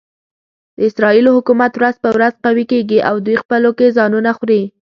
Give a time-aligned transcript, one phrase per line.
[0.75, 4.61] د اسرایلو حکومت ورځ په ورځ قوي کېږي او دوی خپلو کې ځانونه خوري.